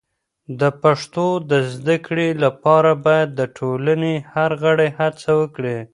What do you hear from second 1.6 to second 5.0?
زده کړې لپاره باید د ټولنې هر غړی